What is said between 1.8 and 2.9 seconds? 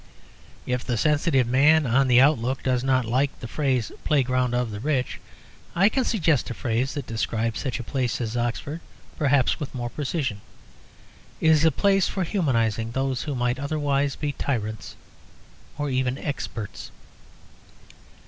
on the Outlook does